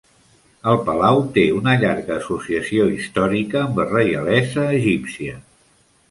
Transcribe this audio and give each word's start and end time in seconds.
El 0.69 0.77
palau 0.85 1.19
té 1.33 1.41
una 1.57 1.75
llarga 1.83 2.15
associació 2.15 2.87
històrica 2.93 3.59
amb 3.65 3.77
la 3.81 3.85
reialesa 3.91 4.65
egípcia. 4.79 5.37